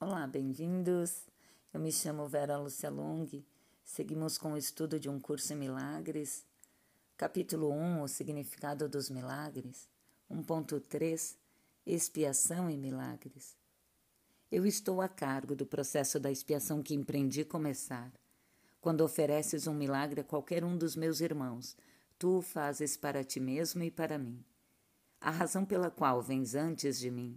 [0.00, 1.26] Olá, bem-vindos.
[1.74, 3.26] Eu me chamo Vera Lúcia Long.
[3.82, 6.46] Seguimos com o estudo de um curso em milagres.
[7.16, 9.88] Capítulo 1: O significado dos milagres.
[10.30, 11.36] 1.3:
[11.84, 13.56] Expiação e milagres.
[14.52, 18.12] Eu estou a cargo do processo da expiação que empreendi começar.
[18.80, 21.76] Quando ofereces um milagre a qualquer um dos meus irmãos,
[22.16, 24.44] tu o fazes para ti mesmo e para mim.
[25.20, 27.36] A razão pela qual vens antes de mim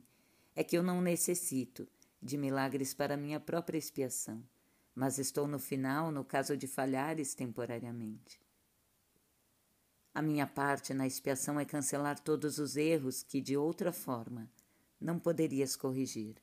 [0.55, 1.88] é que eu não necessito
[2.22, 4.44] de milagres para minha própria expiação,
[4.94, 8.40] mas estou no final no caso de falhares temporariamente.
[10.14, 14.52] A minha parte na expiação é cancelar todos os erros que, de outra forma,
[15.00, 16.36] não poderias corrigir.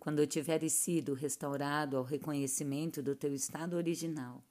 [0.00, 4.42] Quando tiveres sido restaurado ao reconhecimento do teu estado original,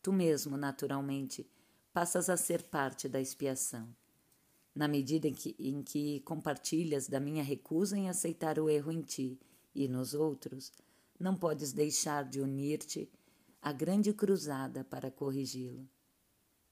[0.00, 1.50] tu mesmo, naturalmente,
[1.92, 3.88] passas a ser parte da expiação.
[4.74, 9.00] Na medida em que, em que compartilhas da minha recusa em aceitar o erro em
[9.00, 9.40] ti
[9.76, 10.72] e nos outros,
[11.20, 13.08] não podes deixar de unir-te
[13.60, 15.86] à grande cruzada para corrigi-lo.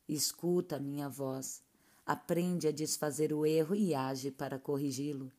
[0.09, 1.63] Escuta a minha voz,
[2.07, 5.31] aprende a desfazer o erro e age para corrigi-lo.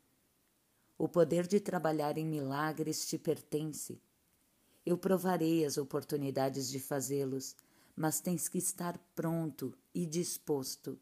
[0.98, 4.00] O poder de trabalhar em milagres te pertence.
[4.86, 7.56] Eu provarei as oportunidades de fazê-los,
[7.96, 11.00] mas tens que estar pronto e disposto.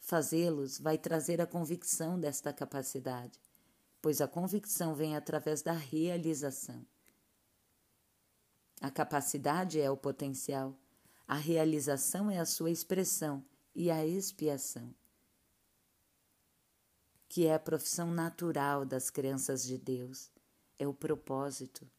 [0.00, 3.43] Fazê-los vai trazer a convicção desta capacidade
[4.04, 6.84] pois a convicção vem através da realização.
[8.78, 10.78] A capacidade é o potencial,
[11.26, 13.42] a realização é a sua expressão
[13.74, 14.94] e a expiação,
[17.30, 20.30] que é a profissão natural das crianças de Deus,
[20.78, 21.90] é o propósito.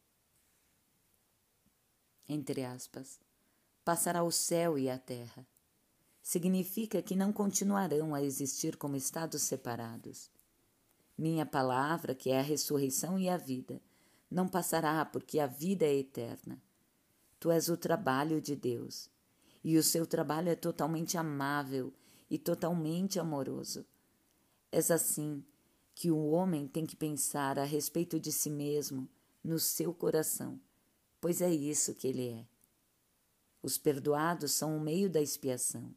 [2.28, 3.18] Entre aspas,
[3.84, 5.44] passará o céu e a terra.
[6.22, 10.30] Significa que não continuarão a existir como estados separados
[11.16, 13.80] minha palavra, que é a ressurreição e a vida,
[14.30, 16.60] não passará, porque a vida é eterna.
[17.38, 19.08] Tu és o trabalho de Deus,
[19.62, 21.92] e o seu trabalho é totalmente amável
[22.30, 23.84] e totalmente amoroso.
[24.70, 25.44] És assim
[25.94, 29.08] que o homem tem que pensar a respeito de si mesmo
[29.42, 30.60] no seu coração,
[31.20, 32.46] pois é isso que ele é.
[33.62, 35.94] Os perdoados são o meio da expiação.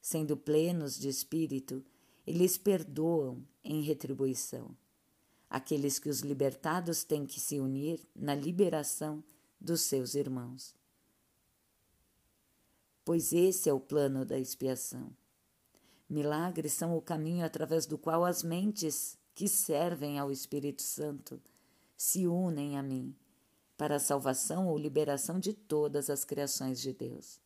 [0.00, 1.84] Sendo plenos de espírito,
[2.26, 4.76] eles perdoam em retribuição.
[5.48, 9.22] Aqueles que os libertados têm que se unir na liberação
[9.60, 10.74] dos seus irmãos.
[13.04, 15.12] Pois esse é o plano da expiação.
[16.08, 21.40] Milagres são o caminho através do qual as mentes que servem ao Espírito Santo
[21.96, 23.14] se unem a mim
[23.76, 27.40] para a salvação ou liberação de todas as criações de Deus.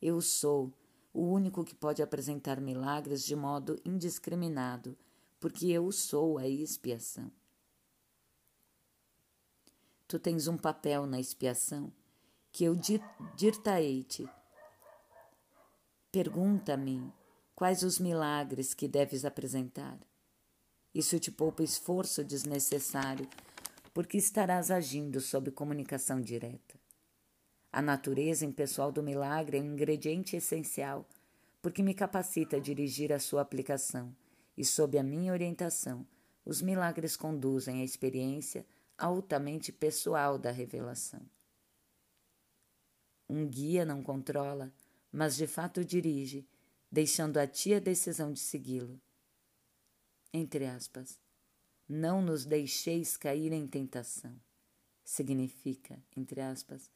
[0.00, 0.72] Eu sou
[1.12, 4.96] o único que pode apresentar milagres de modo indiscriminado,
[5.38, 7.30] porque eu sou a expiação.
[10.08, 11.92] Tu tens um papel na expiação
[12.50, 14.28] que eu dir-te-ei-te.
[16.10, 17.12] Pergunta-me
[17.54, 19.98] quais os milagres que deves apresentar.
[20.94, 23.26] Isso te poupa esforço desnecessário,
[23.94, 26.81] porque estarás agindo sob comunicação direta.
[27.72, 31.08] A natureza impessoal do milagre é um ingrediente essencial,
[31.62, 34.14] porque me capacita a dirigir a sua aplicação,
[34.54, 36.06] e sob a minha orientação,
[36.44, 38.66] os milagres conduzem à experiência
[38.98, 41.22] altamente pessoal da revelação.
[43.26, 44.70] Um guia não controla,
[45.10, 46.46] mas de fato dirige,
[46.90, 49.00] deixando a ti a decisão de segui-lo.
[50.30, 51.18] Entre aspas,
[51.88, 54.38] não nos deixeis cair em tentação.
[55.02, 56.90] Significa, entre aspas,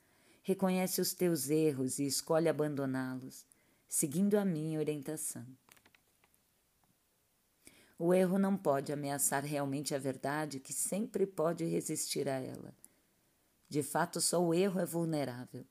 [0.46, 3.44] Reconhece os teus erros e escolhe abandoná-los,
[3.88, 5.44] seguindo a minha orientação.
[7.98, 12.72] O erro não pode ameaçar realmente a verdade, que sempre pode resistir a ela.
[13.68, 15.66] De fato, só o erro é vulnerável.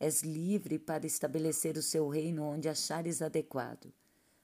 [0.00, 3.94] És livre para estabelecer o seu reino onde achares adequado,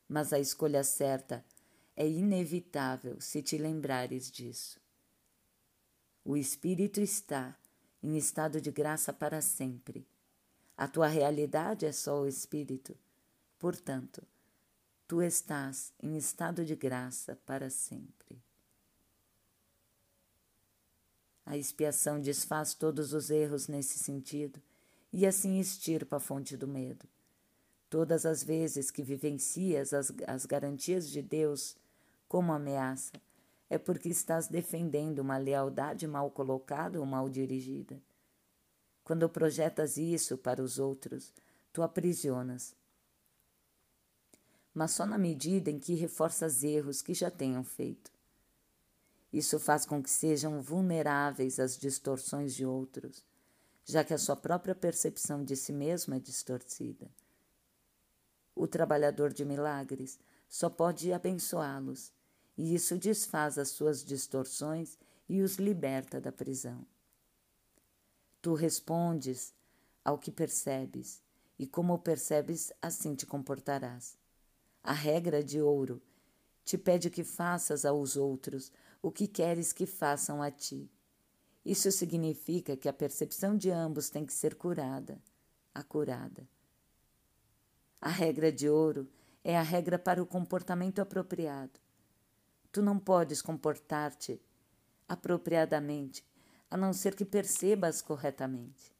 [0.08, 1.44] mas a escolha certa
[1.96, 4.80] é inevitável se te lembrares disso.
[6.24, 7.58] O Espírito está
[8.02, 10.06] em estado de graça para sempre.
[10.76, 12.96] A tua realidade é só o Espírito.
[13.58, 14.22] Portanto,
[15.08, 18.40] tu estás em estado de graça para sempre.
[21.44, 24.62] A expiação desfaz todos os erros nesse sentido
[25.12, 27.08] e assim extirpa a fonte do medo.
[27.88, 31.74] Todas as vezes que vivencias as, as garantias de Deus
[32.28, 33.14] como ameaça,
[33.70, 38.00] é porque estás defendendo uma lealdade mal colocada ou mal dirigida.
[39.04, 41.32] Quando projetas isso para os outros,
[41.72, 42.74] tu aprisionas.
[44.72, 48.12] Mas só na medida em que reforças erros que já tenham feito.
[49.32, 53.24] Isso faz com que sejam vulneráveis às distorções de outros,
[53.84, 57.10] já que a sua própria percepção de si mesmo é distorcida.
[58.54, 60.18] O trabalhador de milagres
[60.48, 62.12] só pode abençoá-los,
[62.58, 66.84] e isso desfaz as suas distorções e os liberta da prisão.
[68.42, 69.54] Tu respondes
[70.04, 71.22] ao que percebes,
[71.56, 74.18] e como percebes, assim te comportarás.
[74.82, 76.02] A regra de ouro
[76.64, 80.90] te pede que faças aos outros o que queres que façam a ti.
[81.64, 85.22] Isso significa que a percepção de ambos tem que ser curada,
[85.72, 86.48] acurada.
[88.00, 89.08] A regra de ouro
[89.44, 91.78] é a regra para o comportamento apropriado.
[92.70, 94.40] Tu não podes comportar-te
[95.08, 96.24] apropriadamente,
[96.70, 98.94] a não ser que percebas corretamente.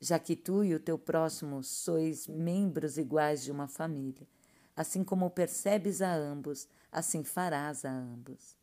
[0.00, 4.26] Já que tu e o teu próximo sois membros iguais de uma família,
[4.74, 8.56] assim como percebes a ambos, assim farás a ambos.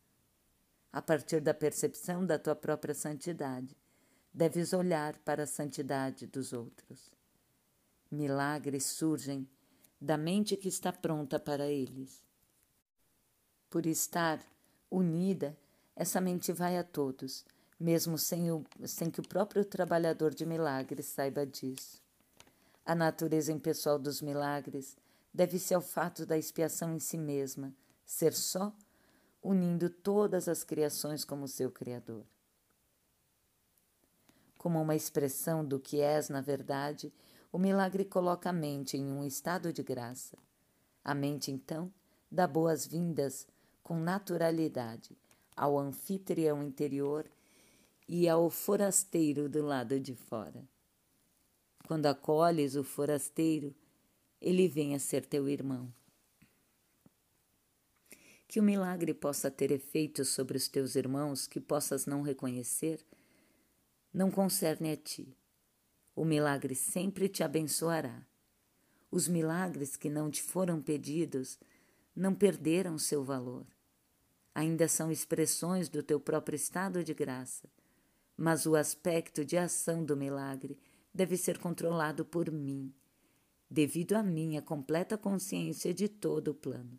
[0.92, 3.76] A partir da percepção da tua própria santidade,
[4.32, 7.10] deves olhar para a santidade dos outros.
[8.10, 9.48] Milagres surgem
[10.00, 12.23] da mente que está pronta para eles.
[13.74, 14.40] Por estar
[14.88, 15.58] unida,
[15.96, 17.44] essa mente vai a todos,
[17.78, 22.00] mesmo sem, o, sem que o próprio trabalhador de milagres saiba disso.
[22.86, 24.96] A natureza impessoal dos milagres
[25.32, 27.74] deve-se ao fato da expiação em si mesma,
[28.06, 28.72] ser só,
[29.42, 32.24] unindo todas as criações como seu Criador.
[34.56, 37.12] Como uma expressão do que és na verdade,
[37.50, 40.38] o milagre coloca a mente em um estado de graça.
[41.02, 41.92] A mente, então,
[42.30, 43.48] dá boas-vindas
[43.84, 45.16] com naturalidade
[45.54, 47.30] ao anfitrião interior
[48.08, 50.66] e ao forasteiro do lado de fora.
[51.86, 53.74] Quando acolhes o forasteiro,
[54.40, 55.92] ele vem a ser teu irmão.
[58.48, 63.04] Que o milagre possa ter efeito sobre os teus irmãos que possas não reconhecer,
[64.12, 65.36] não concerne a ti.
[66.16, 68.26] O milagre sempre te abençoará.
[69.10, 71.58] Os milagres que não te foram pedidos
[72.14, 73.73] não perderam seu valor.
[74.54, 77.68] Ainda são expressões do teu próprio estado de graça,
[78.36, 80.78] mas o aspecto de ação do milagre
[81.12, 82.94] deve ser controlado por mim
[83.74, 86.96] devido à minha completa consciência de todo o plano.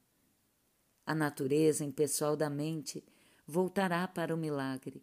[1.06, 3.02] A natureza impessoal da mente
[3.48, 5.02] voltará para o milagre.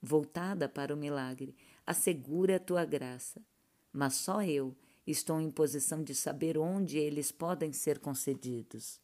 [0.00, 1.56] Voltada para o milagre,
[1.86, 3.40] assegura a tua graça,
[3.90, 4.76] mas só eu
[5.06, 9.00] estou em posição de saber onde eles podem ser concedidos.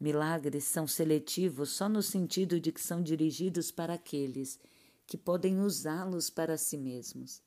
[0.00, 4.58] Milagres são seletivos só no sentido de que são dirigidos para aqueles
[5.06, 7.42] que podem usá-los para si mesmos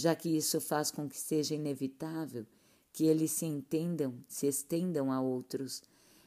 [0.00, 2.46] já que isso faz com que seja inevitável
[2.92, 5.82] que eles se entendam, se estendam a outros,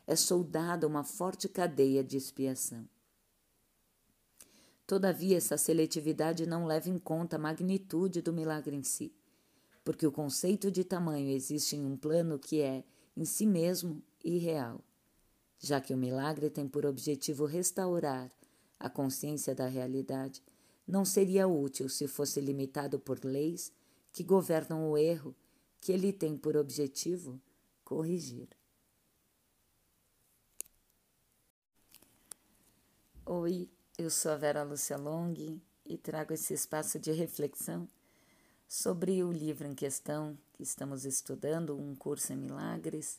[0.08, 2.88] é soldada uma forte cadeia de expiação.
[4.88, 9.14] Todavia, essa seletividade não leva em conta a magnitude do milagre em si,
[9.84, 12.84] porque o conceito de tamanho existe em um plano que é,
[13.16, 14.82] em si mesmo, irreal,
[15.64, 18.30] já que o milagre tem por objetivo restaurar
[18.78, 20.44] a consciência da realidade
[20.86, 23.72] não seria útil se fosse limitado por leis
[24.12, 25.34] que governam o erro
[25.80, 27.42] que ele tem por objetivo
[27.86, 28.50] corrigir.
[33.26, 35.34] Oi, eu sou a Vera Lúcia Long
[35.86, 37.88] e trago esse espaço de reflexão
[38.68, 43.18] sobre o livro em questão que estamos estudando, Um Curso em Milagres.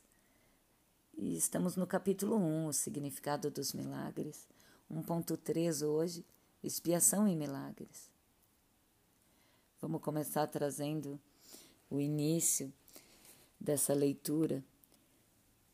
[1.16, 4.48] E estamos no capítulo 1, o significado dos milagres,
[4.92, 6.24] 1.3 hoje,
[6.60, 8.10] expiação e milagres.
[9.80, 11.20] Vamos começar trazendo
[11.88, 12.72] o início
[13.60, 14.64] dessa leitura,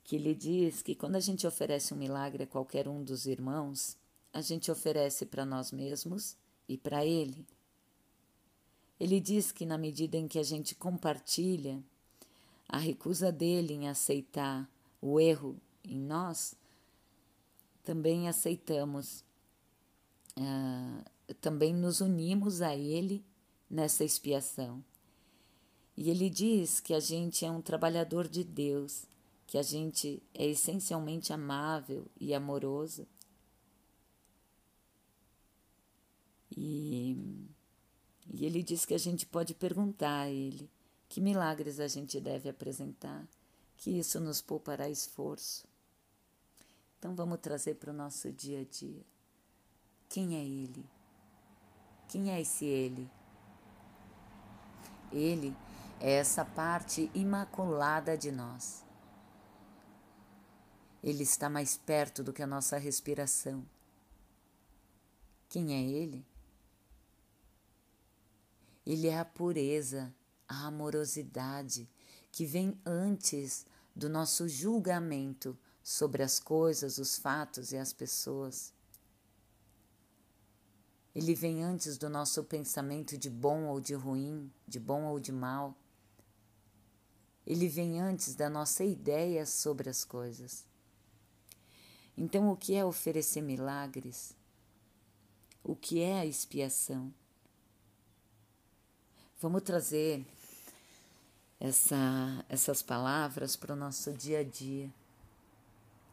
[0.04, 3.96] que lhe diz que quando a gente oferece um milagre a qualquer um dos irmãos,
[4.34, 6.36] a gente oferece para nós mesmos
[6.68, 7.46] e para ele.
[8.98, 11.82] Ele diz que na medida em que a gente compartilha
[12.68, 14.68] a recusa dele em aceitar
[15.00, 16.54] o erro em nós,
[17.82, 19.24] também aceitamos
[20.36, 21.04] ah,
[21.40, 23.24] também nos unimos a Ele
[23.68, 24.84] nessa expiação.
[25.96, 29.04] E ele diz que a gente é um trabalhador de Deus,
[29.46, 33.06] que a gente é essencialmente amável e amoroso.
[36.50, 37.16] E,
[38.32, 40.70] e ele diz que a gente pode perguntar a Ele
[41.08, 43.28] que milagres a gente deve apresentar,
[43.80, 45.66] que isso nos poupará esforço.
[46.98, 49.02] Então vamos trazer para o nosso dia a dia.
[50.06, 50.84] Quem é Ele?
[52.06, 53.10] Quem é esse Ele?
[55.10, 55.56] Ele
[55.98, 58.84] é essa parte imaculada de nós.
[61.02, 63.64] Ele está mais perto do que a nossa respiração.
[65.48, 66.26] Quem é Ele?
[68.84, 70.14] Ele é a pureza,
[70.46, 71.88] a amorosidade
[72.30, 78.72] que vem antes do nosso julgamento sobre as coisas, os fatos e as pessoas.
[81.14, 85.32] Ele vem antes do nosso pensamento de bom ou de ruim, de bom ou de
[85.32, 85.76] mal.
[87.46, 90.64] Ele vem antes da nossa ideia sobre as coisas.
[92.16, 94.36] Então, o que é oferecer milagres?
[95.64, 97.12] O que é a expiação?
[99.40, 100.24] Vamos trazer
[101.60, 104.90] essa, essas palavras para o nosso dia a dia.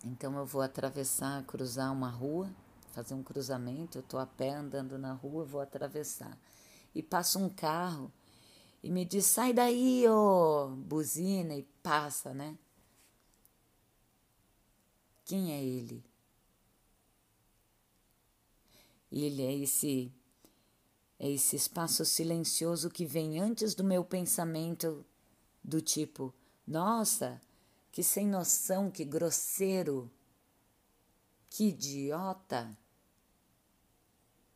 [0.04, 2.52] Então, eu vou atravessar, cruzar uma rua,
[2.92, 3.98] fazer um cruzamento.
[3.98, 6.38] Eu estou a pé andando na rua, vou atravessar.
[6.94, 8.12] E passa um carro
[8.84, 10.68] e me diz: sai daí, ô!
[10.76, 12.58] Buzina e passa, né?
[15.26, 16.04] Quem é ele?
[19.12, 20.12] Ele é esse
[21.20, 25.04] é esse espaço silencioso que vem antes do meu pensamento
[25.68, 26.34] do tipo:
[26.66, 27.42] nossa,
[27.92, 30.10] que sem noção, que grosseiro,
[31.50, 32.76] que idiota.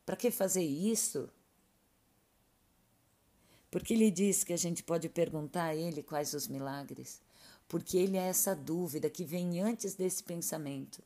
[0.04, 1.28] Para que fazer isso?
[3.70, 7.20] Porque ele diz que a gente pode perguntar a ele quais os milagres
[7.72, 11.02] porque ele é essa dúvida que vem antes desse pensamento.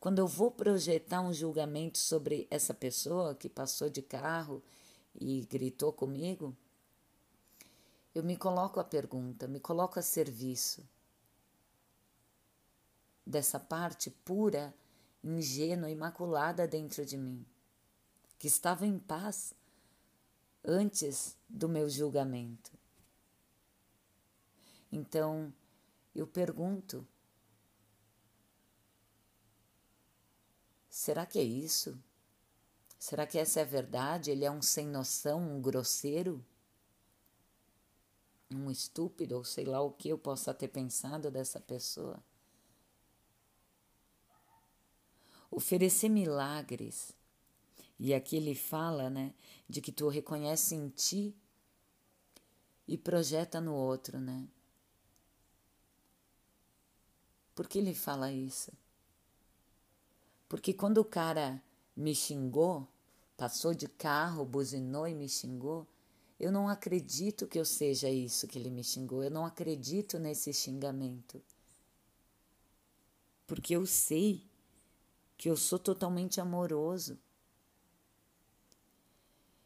[0.00, 4.60] Quando eu vou projetar um julgamento sobre essa pessoa que passou de carro
[5.14, 6.52] e gritou comigo,
[8.16, 10.88] eu me coloco a pergunta, me coloco a serviço
[13.26, 14.74] dessa parte pura,
[15.22, 17.44] ingênua, imaculada dentro de mim,
[18.38, 19.52] que estava em paz
[20.64, 22.72] antes do meu julgamento.
[24.90, 25.52] Então,
[26.14, 27.06] eu pergunto:
[30.88, 32.02] será que é isso?
[32.98, 34.30] Será que essa é a verdade?
[34.30, 36.42] Ele é um sem noção, um grosseiro?
[38.50, 42.22] Um estúpido, ou sei lá o que eu possa ter pensado dessa pessoa?
[45.50, 47.12] Oferecer milagres.
[47.98, 49.34] E aqui ele fala, né,
[49.68, 51.34] de que tu reconhece em ti
[52.86, 54.46] e projeta no outro, né?
[57.54, 58.70] Por que ele fala isso?
[60.48, 61.60] Porque quando o cara
[61.96, 62.86] me xingou,
[63.36, 65.86] passou de carro, buzinou e me xingou,
[66.38, 70.52] eu não acredito que eu seja isso que ele me xingou, eu não acredito nesse
[70.52, 71.42] xingamento.
[73.46, 74.44] Porque eu sei
[75.36, 77.18] que eu sou totalmente amoroso.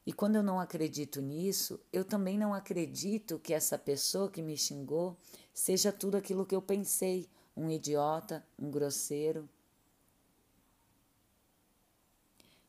[0.06, 4.56] E quando eu não acredito nisso, eu também não acredito que essa pessoa que me
[4.56, 5.16] xingou
[5.52, 9.48] seja tudo aquilo que eu pensei um idiota, um grosseiro.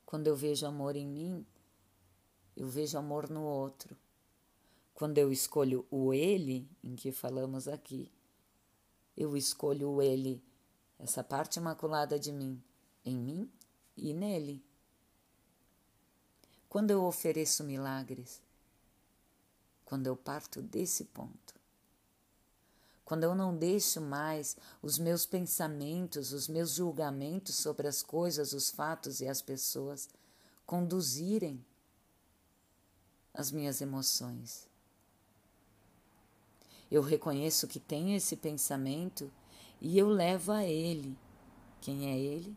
[0.06, 1.46] Quando eu vejo amor em mim,
[2.56, 3.98] eu vejo amor no outro.
[4.94, 8.12] Quando eu escolho o ele, em que falamos aqui,
[9.18, 10.44] eu escolho o ele,
[11.00, 12.62] essa parte imaculada de mim,
[13.04, 13.52] em mim
[13.98, 14.64] e nele.
[16.70, 18.42] Quando eu ofereço milagres,
[19.84, 21.60] quando eu parto desse ponto,
[23.04, 28.70] quando eu não deixo mais os meus pensamentos, os meus julgamentos sobre as coisas, os
[28.70, 30.08] fatos e as pessoas
[30.66, 31.62] conduzirem
[33.34, 34.68] as minhas emoções.
[36.90, 39.32] Eu reconheço que tenho esse pensamento
[39.80, 41.18] e eu levo a ele.
[41.80, 42.56] Quem é ele?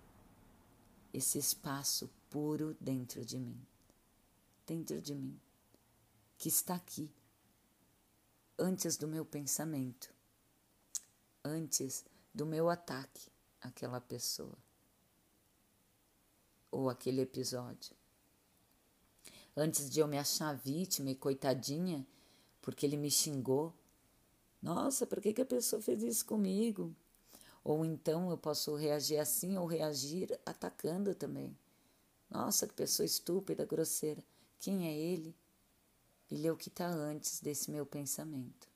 [1.13, 3.61] Esse espaço puro dentro de mim.
[4.67, 5.39] Dentro de mim.
[6.37, 7.11] Que está aqui,
[8.59, 10.15] antes do meu pensamento
[11.45, 14.57] antes do meu ataque àquela pessoa
[16.71, 17.95] ou aquele episódio.
[19.57, 22.07] Antes de eu me achar vítima e coitadinha
[22.61, 23.73] porque ele me xingou.
[24.61, 26.95] Nossa, por que, que a pessoa fez isso comigo?
[27.63, 31.57] Ou então eu posso reagir assim ou reagir atacando também.
[32.31, 34.25] Nossa, que pessoa estúpida, grosseira.
[34.59, 35.37] Quem é ele?
[36.31, 38.69] Ele é o que está antes desse meu pensamento.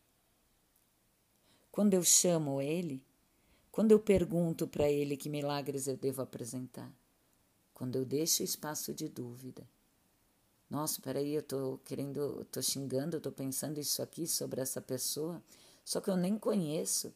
[1.72, 3.02] Quando eu chamo ele,
[3.70, 6.92] quando eu pergunto para ele que milagres eu devo apresentar,
[7.72, 9.66] quando eu deixo espaço de dúvida.
[10.70, 14.82] Nossa, peraí, eu tô querendo, eu tô xingando, eu tô pensando isso aqui sobre essa
[14.82, 15.42] pessoa,
[15.84, 17.12] só que eu nem conheço.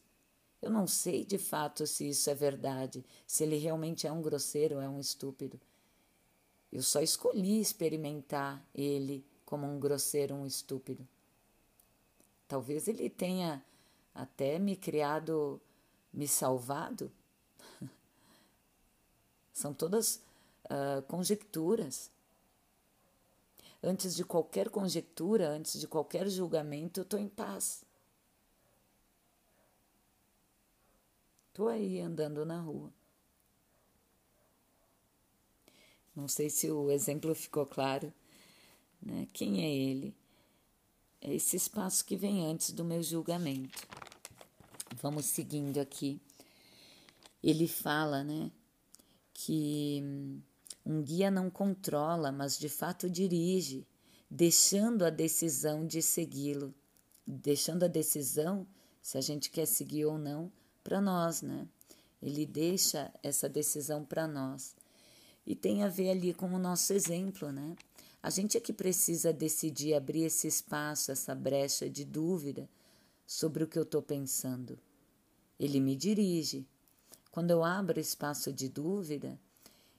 [0.63, 4.77] Eu não sei de fato se isso é verdade, se ele realmente é um grosseiro
[4.77, 5.61] ou é um estúpido.
[6.73, 11.07] Eu só escolhi experimentar ele como um grosseiro, um estúpido.
[12.49, 13.63] Talvez ele tenha
[14.15, 15.61] até me criado
[16.13, 17.13] me salvado?
[19.53, 20.23] São todas
[20.67, 22.11] uh, conjecturas.
[23.83, 27.85] Antes de qualquer conjectura, antes de qualquer julgamento, eu estou em paz.
[31.49, 32.93] Estou aí andando na rua.
[36.15, 38.13] Não sei se o exemplo ficou claro.
[39.01, 39.27] Né?
[39.33, 40.15] Quem é ele?
[41.21, 43.87] É esse espaço que vem antes do meu julgamento.
[45.01, 46.21] Vamos seguindo aqui.
[47.43, 48.53] Ele fala, né,
[49.35, 50.41] que
[50.85, 53.87] um guia não controla, mas de fato dirige,
[54.31, 56.75] deixando a decisão de segui-lo,
[57.27, 58.67] deixando a decisão
[59.01, 60.51] se a gente quer seguir ou não
[60.83, 61.67] para nós, né?
[62.21, 64.75] Ele deixa essa decisão para nós.
[65.45, 67.75] E tem a ver ali com o nosso exemplo, né?
[68.23, 72.69] A gente é que precisa decidir abrir esse espaço, essa brecha de dúvida
[73.27, 74.79] sobre o que eu estou pensando.
[75.59, 76.67] Ele me dirige.
[77.33, 79.39] Quando eu abro espaço de dúvida,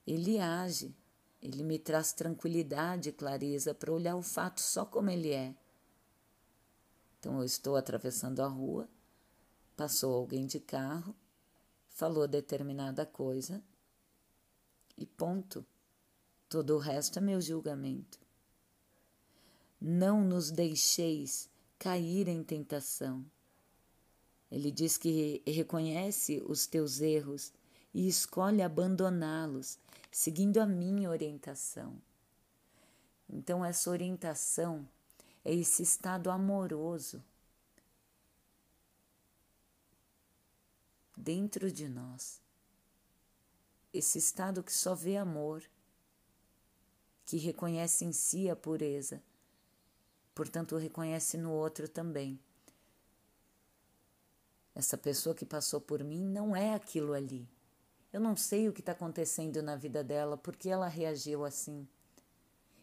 [0.05, 0.95] ele age.
[1.41, 5.53] Ele me traz tranquilidade e clareza para olhar o fato só como ele é.
[7.19, 8.89] Então eu estou atravessando a rua,
[9.75, 11.15] passou alguém de carro,
[11.89, 13.63] falou determinada coisa
[14.97, 15.65] e ponto.
[16.47, 18.19] Todo o resto é meu julgamento.
[19.79, 23.25] Não nos deixeis cair em tentação.
[24.49, 27.51] Ele diz que reconhece os teus erros
[27.93, 29.77] e escolhe abandoná-los,
[30.11, 32.01] seguindo a minha orientação.
[33.29, 34.87] Então, essa orientação
[35.45, 37.23] é esse estado amoroso
[41.15, 42.41] dentro de nós.
[43.93, 45.63] Esse estado que só vê amor,
[47.25, 49.21] que reconhece em si a pureza,
[50.33, 52.39] portanto, reconhece no outro também.
[54.75, 57.47] Essa pessoa que passou por mim não é aquilo ali.
[58.13, 61.87] Eu não sei o que está acontecendo na vida dela, porque ela reagiu assim.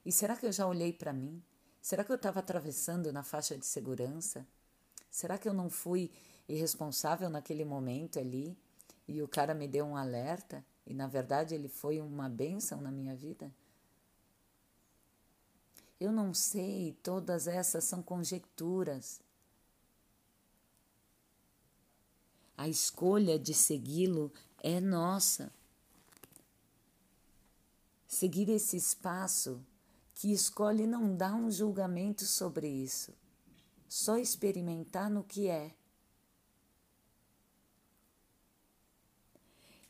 [0.05, 1.41] E será que eu já olhei para mim?
[1.81, 4.45] Será que eu estava atravessando na faixa de segurança?
[5.09, 6.11] Será que eu não fui
[6.49, 8.59] irresponsável naquele momento ali
[9.07, 12.91] e o cara me deu um alerta e na verdade ele foi uma bênção na
[12.91, 13.53] minha vida?
[16.01, 19.21] Eu não sei, todas essas são conjecturas.
[22.57, 25.53] A escolha de segui-lo é nossa.
[28.07, 29.65] Seguir esse espaço
[30.15, 33.13] que escolhe não dar um julgamento sobre isso,
[33.89, 35.75] só experimentar no que é.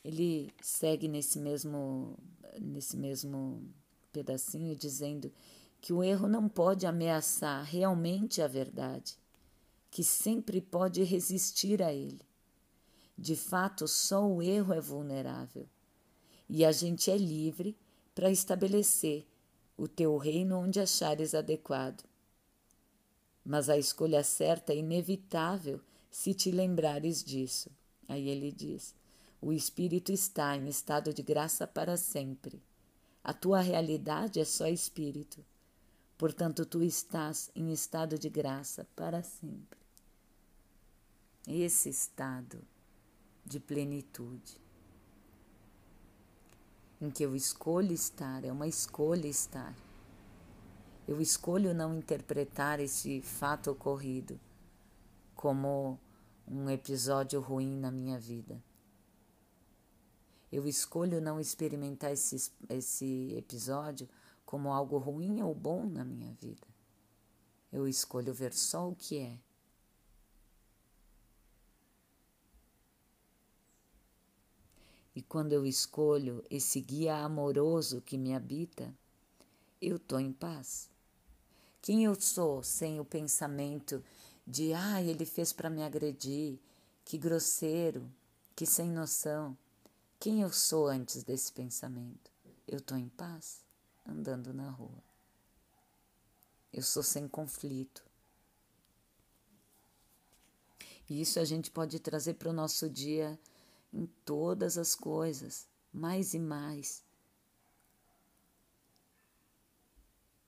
[0.04, 2.16] Ele segue nesse mesmo
[2.58, 3.62] nesse mesmo
[4.12, 5.32] pedacinho dizendo
[5.80, 9.16] que o erro não pode ameaçar realmente a verdade,
[9.90, 12.29] que sempre pode resistir a ele.
[13.20, 15.68] De fato, só o erro é vulnerável.
[16.48, 17.76] E a gente é livre
[18.14, 19.26] para estabelecer
[19.76, 22.02] o teu reino onde achares adequado.
[23.44, 27.70] Mas a escolha certa é inevitável se te lembrares disso.
[28.08, 28.94] Aí ele diz:
[29.38, 32.62] o espírito está em estado de graça para sempre.
[33.22, 35.44] A tua realidade é só espírito.
[36.16, 39.78] Portanto, tu estás em estado de graça para sempre.
[41.46, 42.64] Esse estado
[43.50, 44.60] de plenitude,
[47.00, 49.74] em que eu escolho estar, é uma escolha estar.
[51.08, 54.38] Eu escolho não interpretar esse fato ocorrido
[55.34, 55.98] como
[56.46, 58.62] um episódio ruim na minha vida.
[60.52, 64.08] Eu escolho não experimentar esse, esse episódio
[64.46, 66.68] como algo ruim ou bom na minha vida.
[67.72, 69.40] Eu escolho ver só o que é
[75.14, 78.94] E quando eu escolho esse guia amoroso que me habita,
[79.80, 80.88] eu estou em paz.
[81.82, 84.04] Quem eu sou sem o pensamento
[84.46, 86.58] de, ah, ele fez para me agredir,
[87.04, 88.08] que grosseiro,
[88.54, 89.56] que sem noção.
[90.18, 92.30] Quem eu sou antes desse pensamento?
[92.68, 93.64] Eu estou em paz,
[94.06, 95.02] andando na rua.
[96.72, 98.04] Eu sou sem conflito.
[101.08, 103.38] E isso a gente pode trazer para o nosso dia
[103.92, 107.02] em todas as coisas, mais e mais.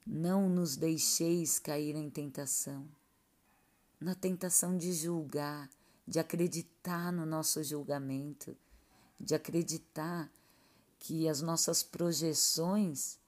[0.07, 2.89] Não nos deixeis cair em tentação,
[4.01, 5.71] na tentação de julgar,
[6.07, 8.57] de acreditar no nosso julgamento,
[9.19, 10.31] de acreditar
[10.99, 13.19] que as nossas projeções,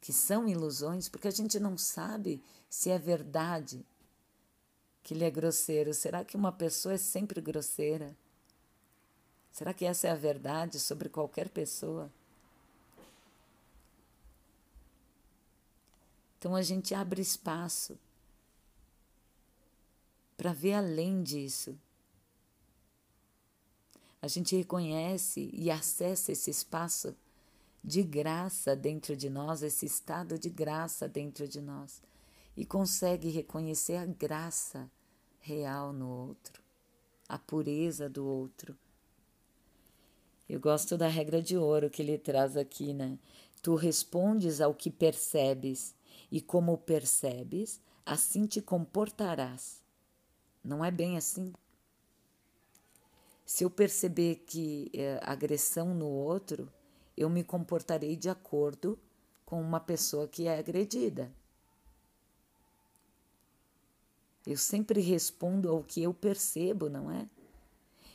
[0.00, 3.84] que são ilusões, porque a gente não sabe se é verdade
[5.02, 5.94] que ele é grosseiro.
[5.94, 8.16] Será que uma pessoa é sempre grosseira?
[9.52, 12.10] Será que essa é a verdade sobre qualquer pessoa?
[16.38, 17.98] Então a gente abre espaço
[20.36, 21.78] para ver além disso.
[24.22, 27.14] A gente reconhece e acessa esse espaço
[27.84, 32.02] de graça dentro de nós, esse estado de graça dentro de nós,
[32.56, 34.90] e consegue reconhecer a graça
[35.40, 36.62] real no outro,
[37.28, 38.76] a pureza do outro.
[40.50, 43.16] Eu gosto da regra de ouro que ele traz aqui, né?
[43.62, 45.94] Tu respondes ao que percebes,
[46.28, 49.80] e como percebes, assim te comportarás.
[50.64, 51.52] Não é bem assim.
[53.46, 56.68] Se eu perceber que é, agressão no outro,
[57.16, 58.98] eu me comportarei de acordo
[59.46, 61.32] com uma pessoa que é agredida.
[64.44, 67.28] Eu sempre respondo ao que eu percebo, não é?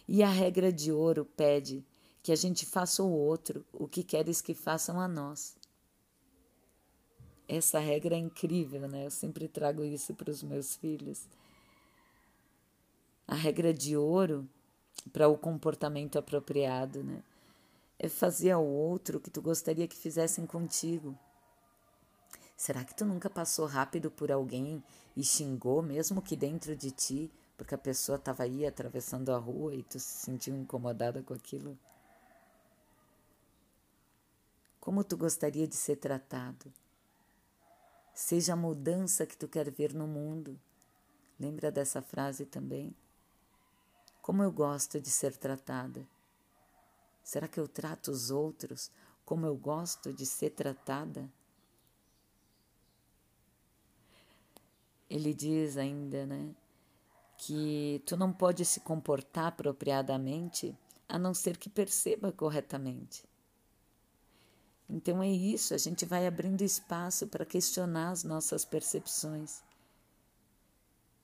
[0.06, 1.82] E a regra de ouro pede
[2.26, 5.56] que a gente faça ao outro o que queres que façam a nós.
[7.48, 9.06] Essa regra é incrível, né?
[9.06, 11.28] Eu sempre trago isso para os meus filhos.
[13.28, 14.50] A regra de ouro
[15.14, 17.22] para o comportamento apropriado, né?
[18.00, 21.16] É fazer ao outro o que tu gostaria que fizessem contigo.
[22.58, 24.84] Será que tu nunca passou rápido por alguém
[25.16, 29.76] e xingou, mesmo que dentro de ti, porque a pessoa estava aí atravessando a rua
[29.76, 31.78] e tu se sentiu incomodada com aquilo?
[34.86, 36.72] Como tu gostaria de ser tratado?
[38.14, 40.60] Seja a mudança que tu quer ver no mundo.
[41.40, 42.96] Lembra dessa frase também?
[44.22, 46.08] Como eu gosto de ser tratada.
[47.24, 48.92] Será que eu trato os outros
[49.26, 51.28] como eu gosto de ser tratada?
[55.10, 56.54] Ele diz ainda, né,
[57.40, 60.78] que tu não pode se comportar apropriadamente
[61.10, 63.28] a não ser que perceba corretamente.
[64.90, 69.64] Então é isso, a gente vai abrindo espaço para questionar as nossas percepções.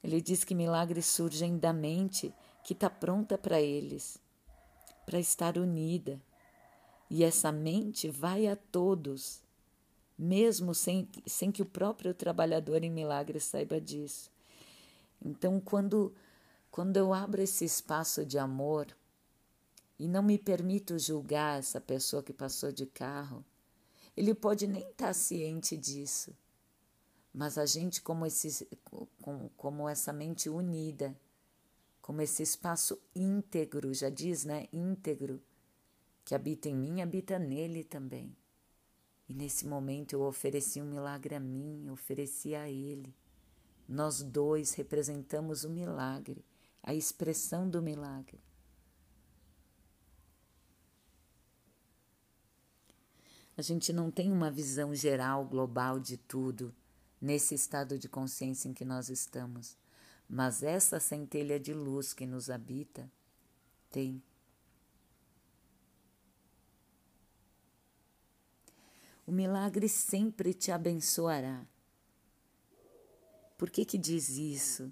[0.04, 4.18] Ele diz que milagres surgem da mente que está pronta para eles,
[5.06, 6.20] para estar unida.
[7.10, 9.42] E essa mente vai a todos,
[10.18, 14.32] mesmo sem, sem que o próprio trabalhador em milagres saiba disso.
[15.24, 16.16] Então, quando,
[16.72, 18.88] quando eu abro esse espaço de amor
[20.00, 23.46] e não me permito julgar essa pessoa que passou de carro,
[24.16, 26.36] ele pode nem estar tá ciente disso,
[27.34, 28.68] mas a gente, como, esse,
[29.22, 31.18] como, como essa mente unida,
[32.02, 34.68] como esse espaço íntegro, já diz, né?
[34.74, 35.42] Íntegro,
[36.26, 38.36] que habita em mim, habita nele também.
[39.30, 43.16] E nesse momento eu ofereci um milagre a mim, ofereci a ele.
[43.88, 46.44] Nós dois representamos o milagre,
[46.84, 48.42] a expressão do milagre.
[53.58, 56.74] A gente não tem uma visão geral, global de tudo
[57.22, 59.78] nesse estado de consciência em que nós estamos.
[60.28, 63.12] Mas essa centelha de luz que nos habita
[63.92, 64.24] tem.
[69.28, 71.66] O milagre sempre te abençoará.
[73.58, 74.92] Por que que diz isso?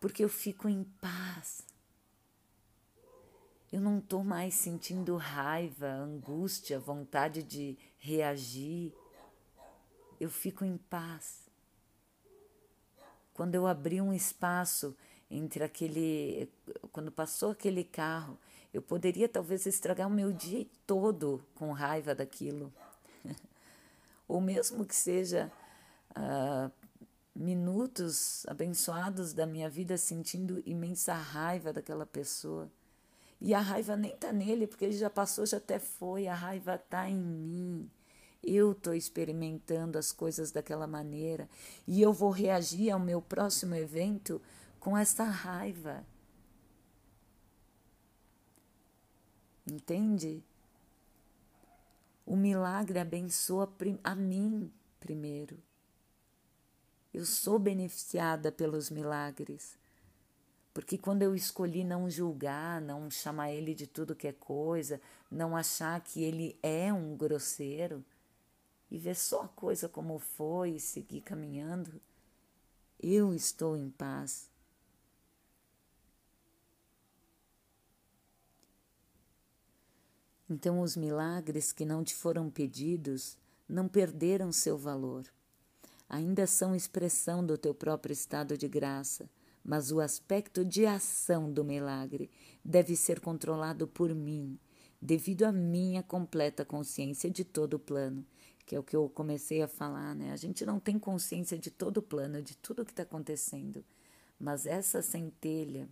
[0.00, 1.67] Porque eu fico em paz.
[3.70, 8.94] Eu não estou mais sentindo raiva, angústia, vontade de reagir.
[10.18, 11.48] Eu fico em paz
[13.38, 14.96] quando eu abri um espaço
[15.30, 16.50] entre aquele.
[16.90, 18.36] Quando passou aquele carro,
[18.72, 22.72] eu poderia talvez estragar o meu dia todo com raiva daquilo.
[24.26, 25.52] Ou mesmo que seja
[26.16, 26.72] uh,
[27.32, 32.68] minutos abençoados da minha vida sentindo imensa raiva daquela pessoa.
[33.40, 36.74] E a raiva nem está nele, porque ele já passou, já até foi, a raiva
[36.74, 37.90] está em mim.
[38.42, 41.48] Eu estou experimentando as coisas daquela maneira
[41.86, 44.40] e eu vou reagir ao meu próximo evento
[44.78, 46.04] com essa raiva.
[49.66, 50.42] Entende?
[52.24, 53.70] O milagre abençoa
[54.04, 55.58] a mim primeiro.
[57.12, 59.76] Eu sou beneficiada pelos milagres.
[60.78, 65.56] Porque quando eu escolhi não julgar, não chamar ele de tudo que é coisa, não
[65.56, 68.04] achar que ele é um grosseiro,
[68.88, 72.00] e ver só a coisa como foi e seguir caminhando,
[73.02, 74.48] eu estou em paz.
[80.48, 83.36] Então, os milagres que não te foram pedidos
[83.68, 85.24] não perderam seu valor.
[86.08, 89.28] Ainda são expressão do teu próprio estado de graça,
[89.68, 92.30] mas o aspecto de ação do milagre
[92.64, 94.58] deve ser controlado por mim,
[94.98, 98.24] devido à minha completa consciência de todo o plano,
[98.64, 100.32] que é o que eu comecei a falar, né?
[100.32, 103.84] A gente não tem consciência de todo o plano, de tudo o que está acontecendo,
[104.40, 105.86] mas essa centelha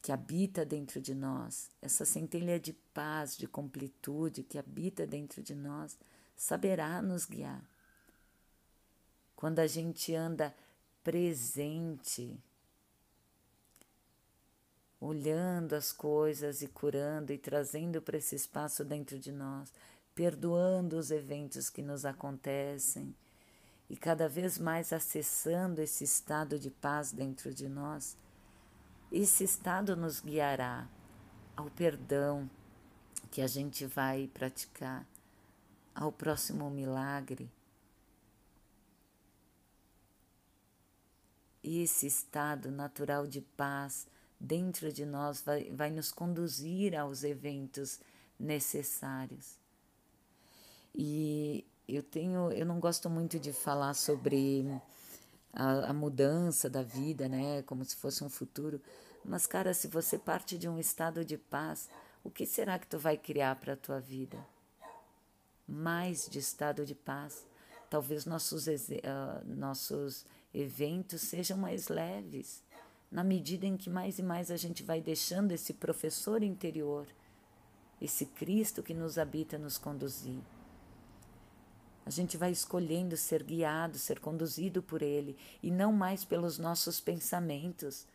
[0.00, 5.56] que habita dentro de nós, essa centelha de paz, de completude que habita dentro de
[5.56, 5.98] nós,
[6.36, 7.68] saberá nos guiar.
[9.34, 10.54] Quando a gente anda
[11.06, 12.36] presente,
[15.00, 19.72] olhando as coisas e curando e trazendo para esse espaço dentro de nós,
[20.16, 23.14] perdoando os eventos que nos acontecem
[23.88, 28.16] e cada vez mais acessando esse estado de paz dentro de nós,
[29.12, 30.88] esse estado nos guiará
[31.56, 32.50] ao perdão
[33.30, 35.06] que a gente vai praticar,
[35.94, 37.48] ao próximo milagre
[41.66, 44.06] E esse estado natural de paz
[44.38, 47.98] dentro de nós vai, vai nos conduzir aos eventos
[48.38, 49.58] necessários.
[50.94, 54.64] E eu tenho, eu não gosto muito de falar sobre
[55.52, 58.80] a, a, mudança da vida, né, como se fosse um futuro,
[59.24, 61.90] mas cara, se você parte de um estado de paz,
[62.22, 64.38] o que será que tu vai criar para a tua vida?
[65.66, 67.44] Mais de estado de paz.
[67.90, 70.24] Talvez nossos, uh, nossos
[70.56, 72.64] eventos sejam mais leves,
[73.10, 77.06] na medida em que mais e mais a gente vai deixando esse professor interior,
[78.00, 80.40] esse Cristo que nos habita, nos conduzir.
[82.04, 87.00] A gente vai escolhendo ser guiado, ser conduzido por Ele e não mais pelos nossos
[87.00, 88.06] pensamentos,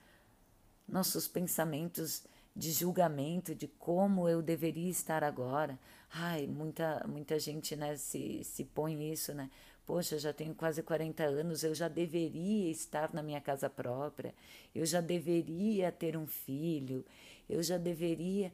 [0.88, 2.24] nossos pensamentos
[2.56, 5.80] de julgamento de como eu deveria estar agora.
[6.12, 9.50] Ai, muita, muita gente né, se, se põe isso, né?
[9.86, 14.34] Poxa, já tenho quase 40 anos, eu já deveria estar na minha casa própria,
[14.74, 17.06] eu já deveria ter um filho,
[17.50, 18.52] eu já deveria.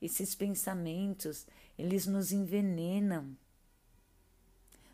[0.00, 1.46] Esses pensamentos,
[1.78, 3.36] eles nos envenenam,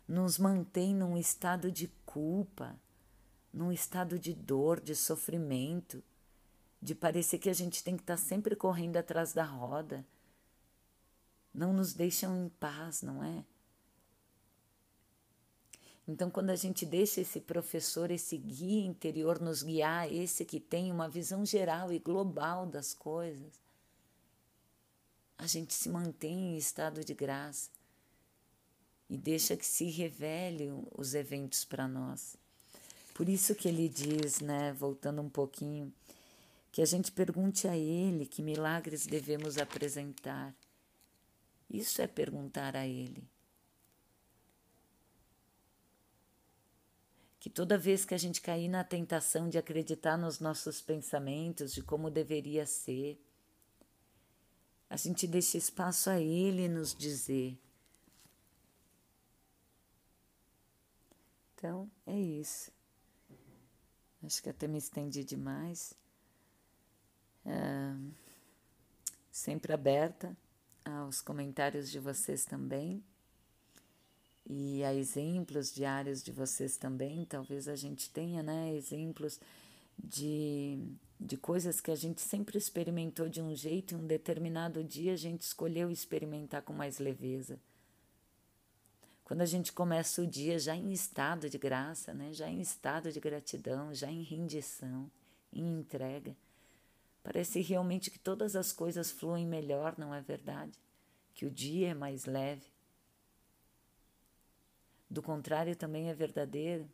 [0.07, 2.75] nos mantêm num estado de culpa,
[3.53, 6.03] num estado de dor, de sofrimento,
[6.81, 10.05] de parecer que a gente tem que estar sempre correndo atrás da roda.
[11.53, 13.43] Não nos deixam em paz, não é?
[16.07, 20.89] Então, quando a gente deixa esse professor, esse guia interior nos guiar, esse que tem
[20.91, 23.51] uma visão geral e global das coisas,
[25.37, 27.69] a gente se mantém em estado de graça
[29.09, 32.37] e deixa que se revele os eventos para nós.
[33.13, 35.93] Por isso que ele diz, né, voltando um pouquinho,
[36.71, 40.55] que a gente pergunte a ele que milagres devemos apresentar.
[41.69, 43.23] Isso é perguntar a ele.
[47.47, 51.81] Que toda vez que a gente cair na tentação de acreditar nos nossos pensamentos, de
[51.81, 53.17] como deveria ser,
[54.89, 57.57] a gente deixa espaço a Ele nos dizer.
[61.55, 62.69] Então, é isso.
[64.21, 65.93] Acho que até me estendi demais.
[67.45, 67.95] É,
[69.31, 70.35] sempre aberta
[70.83, 73.01] aos comentários de vocês também
[74.49, 79.41] e a exemplos diários de vocês também, talvez a gente tenha, né, exemplos
[79.97, 80.79] de,
[81.19, 85.17] de coisas que a gente sempre experimentou de um jeito e um determinado dia a
[85.17, 87.59] gente escolheu experimentar com mais leveza.
[89.25, 93.11] Quando a gente começa o dia já em estado de graça, né, já em estado
[93.11, 95.11] de gratidão, já em rendição,
[95.51, 96.33] em entrega,
[97.21, 100.79] parece realmente que todas as coisas fluem melhor, não é verdade?
[101.33, 102.76] Que o dia é mais leve
[105.09, 106.87] do contrário, também é verdadeiro.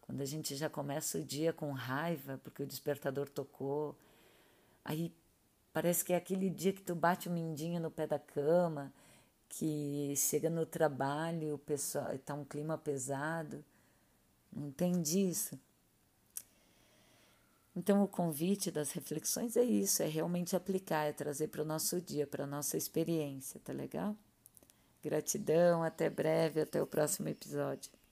[0.00, 3.96] Quando a gente já começa o dia com raiva porque o despertador tocou,
[4.84, 5.12] aí
[5.72, 8.92] parece que é aquele dia que tu bate o mindinho no pé da cama,
[9.48, 13.64] que chega no trabalho, o pessoal está um clima pesado.
[14.52, 15.58] Não tem disso.
[17.76, 22.00] Então, o convite das reflexões é isso: é realmente aplicar, é trazer para o nosso
[22.00, 24.16] dia, para a nossa experiência, tá legal?
[25.04, 27.92] Gratidão, até breve, até o próximo episódio.